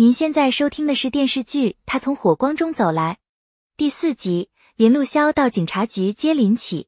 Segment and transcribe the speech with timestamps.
[0.00, 3.14] 您现在收听的是电视剧《他从火光中走来》
[3.76, 4.48] 第四集。
[4.76, 6.86] 林路潇到警察局接林启。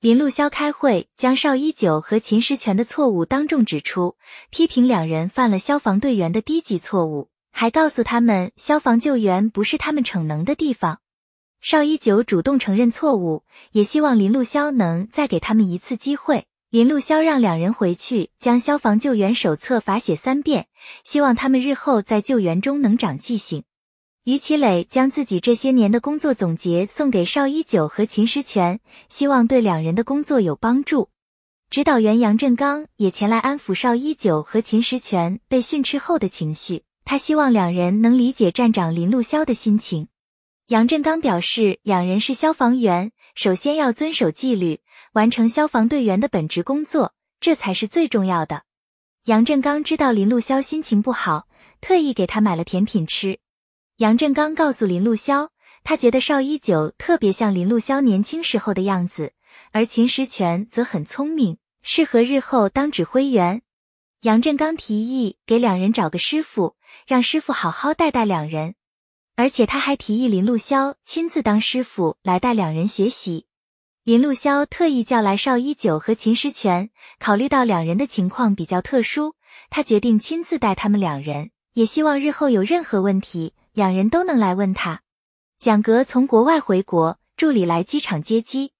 [0.00, 4.16] 林路潇开会，将邵一九和秦时全的错误当众指出，
[4.50, 11.00] 批评两人犯了消防队员的低级错误，还告诉他们消防救援不是他们逞能的地方。
[11.62, 16.44] 邵一九主动承认错误，也希望林路潇能再给他们一次机会。
[16.72, 20.68] 林路潇让两人回去将消防救援手册罚写三遍，
[21.04, 23.64] 希望他们日后在救援中能长记性。
[24.24, 28.80] 于其磊将自己这些年的工作总结送给邵一九和秦石全，
[29.10, 31.10] 希望对两人的工作有帮助。
[31.68, 40.08] 指导员杨振刚也前来安抚邵一九和秦石全被训斥后的情绪，他希望两人能理解站长林路潇的心情。
[40.68, 44.80] 杨振刚表示，两人是消防员，首先要遵守纪律。
[45.12, 48.62] 完成消防队员的本职工作，这才是最重要的。
[49.24, 51.46] 杨振刚知道林路潇心情不好，
[51.82, 53.38] 特意给他买了甜品吃。
[53.98, 55.50] 杨振刚告诉林路潇，
[55.84, 59.34] 他觉得邵一九特别像林路潇年轻时候的样子，
[59.72, 63.60] 而秦时全则很聪明，适合日后当指挥员。
[64.22, 68.76] 杨振刚提议给两人找个师傅，让师傅好好带带两人，
[69.34, 73.46] 而且他还提议林路潇亲自当师傅来带两人学习。
[74.04, 79.34] 林路潇特意叫来邵一九和秦时全，考虑到两人的情况比较特殊，
[79.70, 85.02] 他决定亲自带他们两人，也希望日后有任何问题，两人都能来问他。
[85.60, 88.72] 蒋格从国外回国，助理来机场接机。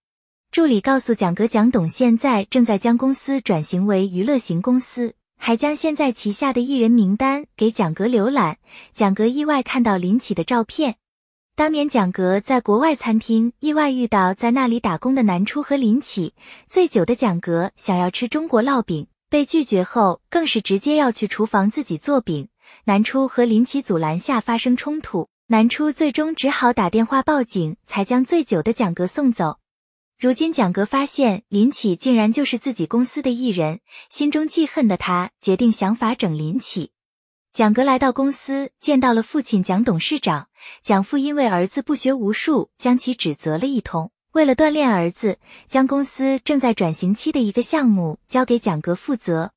[0.51, 5.15] 助理告诉蒋格，蒋董现在正在将公司转型为娱乐型公司，
[5.45, 8.59] 还将现在旗下的艺人名单给蒋格浏览。
[8.93, 10.99] 蒋格意外看到林启的照片。
[11.57, 16.33] 当年蒋格在国外餐厅意外遇到在那里打工的南初和林启，
[16.69, 22.47] 醉酒的蒋格想要吃中国烙饼，被拒绝后，更是直接要去厨房自己做饼。
[22.85, 29.59] 南初和林启阻拦下发生冲突，南初最终只好打电话报警，才将醉酒的蒋格送走。
[30.23, 36.93] 如今蒋格发现林启竟然就是自己公司的艺人，心中记恨的他决定想法整林启。
[37.53, 40.47] 蒋格来到公司，见到了父亲蒋董事长。
[40.81, 44.13] 蒋父因为儿子不学无术，将其指责了一通。
[44.31, 49.51] 为了锻炼儿子，将公司正在转型期的一个项目交给蒋格负责。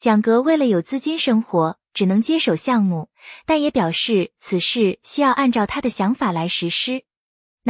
[0.00, 3.10] 蒋格为了有资金生活，只能接手项目，
[3.46, 7.04] 但也表示此事需要按照他的想法来实施。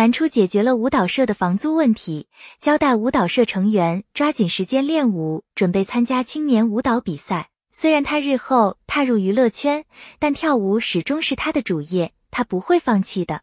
[0.01, 2.27] 南初解决了舞蹈社的房租问题，
[2.59, 7.51] 交代舞蹈社成员抓紧时间练舞，准备参加青年舞蹈比赛。
[7.71, 9.85] 虽然他日后踏入娱乐圈，
[10.19, 13.43] 但跳舞始终是他的主业，他不会放弃的。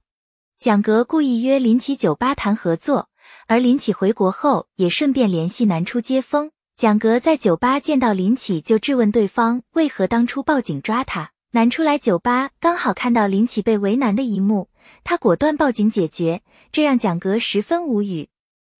[0.57, 3.09] 蒋格故意约林奇酒吧谈合作，
[3.45, 6.49] 而林奇回国后也顺便联系南初接风。
[6.75, 11.33] 蒋格在酒吧见到林奇，就质问对方为何当初报警抓他。
[11.51, 14.69] 南初来酒吧刚好看到林启被为难的一幕，
[15.05, 16.41] 他果断报警解决，
[16.73, 18.29] 这让蒋格十分无语。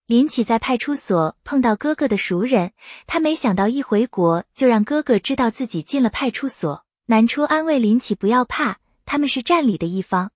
[0.06, 2.74] 林启在派出所碰到哥哥的熟人，
[3.08, 6.84] 他没想到一回国就让哥哥知道自己进了派出所。
[7.06, 10.32] 南初安慰林启不要怕，他们是站里的一方。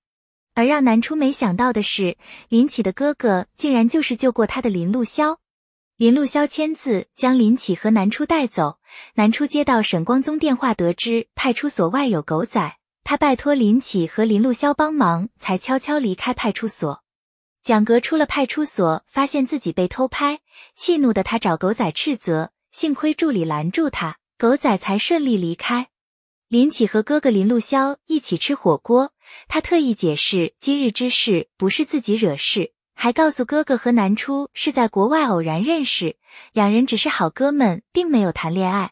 [0.53, 2.17] 而让南初没想到的是，
[2.47, 5.37] 林启的哥哥竟然就是救过他的林路潇。
[6.01, 8.79] 林路潇签字将林启和南初带走。
[9.13, 17.03] 南初接到沈光宗电话，得知派出所外有狗仔，他拜托林启和林路潇帮忙，才悄悄离开派出所。
[17.61, 20.39] 蒋格出了派出所，发现自己被偷拍，
[20.75, 25.89] 气怒的他找狗仔斥责，幸亏助理拦住他，狗仔才顺利离开。
[26.47, 29.13] 林启和哥哥林路潇一起吃火锅，
[29.47, 32.73] 他特意解释今日之事不是自己惹事，
[33.03, 36.17] 还告诉哥哥和南初是在国外偶然认识，
[36.53, 38.91] 两人只是好哥们，并没有谈恋爱。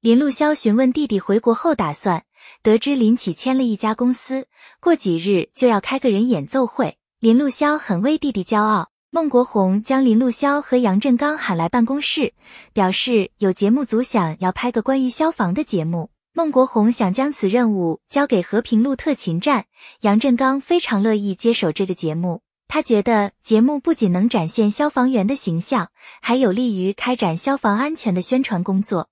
[0.00, 2.22] 林路潇询问弟弟回国后打算，
[2.62, 4.46] 得知林启签了一家公司，
[4.78, 6.96] 过几日就要开个人演奏会。
[7.18, 8.90] 林路潇很为弟弟骄傲。
[9.10, 12.32] 孟国红将林路潇和杨振刚喊来办公室，
[12.72, 16.10] 表示有节目组想要拍个关于消防的节目。
[16.32, 19.64] 孟国红想将此任务交给和平路特勤站，
[20.02, 22.42] 杨振刚非常乐意接手这个节目。
[22.72, 25.90] 他觉得节目不仅能展现消防员的形象，
[26.22, 29.08] 还有利于开展消防安全的宣传工作。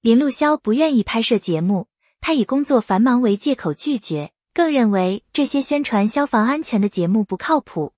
[0.00, 1.88] 林路潇不愿意拍摄节目，
[2.20, 4.30] 他以工作繁忙为借口拒绝。
[4.54, 7.94] 更认为这些宣传消防安全的节目不靠谱。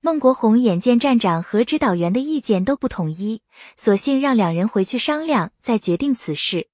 [0.00, 3.40] 孟国红眼见站长和指导员的意见都不统一，
[3.76, 6.68] 索性让两人回去商量，再决定此事。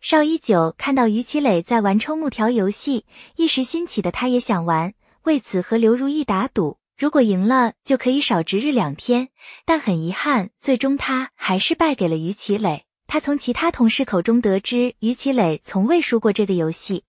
[0.00, 3.06] 邵一九看到于其磊在玩抽木条游戏，
[3.36, 4.92] 一时兴起的他也想玩，
[5.24, 9.28] 为此和刘如意打赌，如果赢了就可以少值日两天。
[9.64, 12.86] 但很遗憾，最终他还是败给了于其磊。
[13.06, 17.04] 他从其他同事口中得知，于其磊从未输过这个游戏。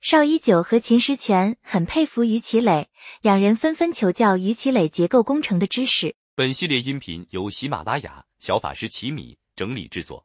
[0.00, 2.88] 邵一九和秦时全很佩服于其磊，
[3.22, 6.14] 两人纷纷求教于其磊结构工程的知识。
[6.34, 10.24] 本系列音频由喜马拉雅小法师奇米整理制作，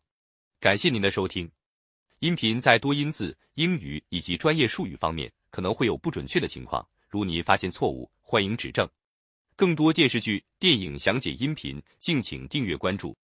[0.60, 1.50] 感谢您的收听。
[2.20, 8.88] 音频在多音字、英语以及专业术语方面可能会有不准确的情况，如你发现错误，欢迎指正。
[9.60, 13.18] 更多电视剧、电影详解音频，敬请订阅关注。